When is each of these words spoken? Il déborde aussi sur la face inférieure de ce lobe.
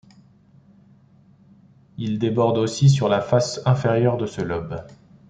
Il 1.99 2.17
déborde 2.17 2.57
aussi 2.57 2.89
sur 2.89 3.07
la 3.07 3.21
face 3.21 3.61
inférieure 3.67 4.17
de 4.17 4.25
ce 4.25 4.41
lobe. 4.41 4.83